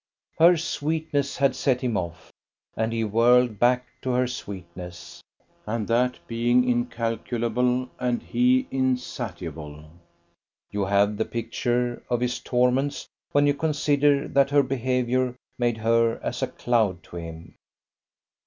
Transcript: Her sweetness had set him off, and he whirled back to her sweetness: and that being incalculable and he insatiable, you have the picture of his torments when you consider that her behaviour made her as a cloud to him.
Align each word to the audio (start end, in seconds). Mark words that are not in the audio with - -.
Her 0.39 0.57
sweetness 0.57 1.37
had 1.37 1.55
set 1.55 1.81
him 1.81 1.95
off, 1.95 2.31
and 2.75 2.91
he 2.91 3.03
whirled 3.03 3.59
back 3.59 3.85
to 4.01 4.09
her 4.13 4.25
sweetness: 4.25 5.21
and 5.67 5.87
that 5.89 6.17
being 6.25 6.67
incalculable 6.67 7.87
and 7.99 8.23
he 8.23 8.65
insatiable, 8.71 9.85
you 10.71 10.85
have 10.85 11.17
the 11.17 11.25
picture 11.25 12.01
of 12.09 12.19
his 12.19 12.39
torments 12.39 13.07
when 13.31 13.45
you 13.45 13.53
consider 13.53 14.27
that 14.29 14.49
her 14.49 14.63
behaviour 14.63 15.35
made 15.59 15.77
her 15.77 16.19
as 16.23 16.41
a 16.41 16.47
cloud 16.47 17.03
to 17.03 17.17
him. 17.17 17.53